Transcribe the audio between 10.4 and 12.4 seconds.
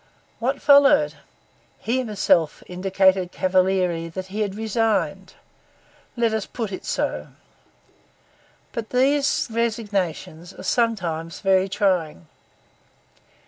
are sometimes very trying.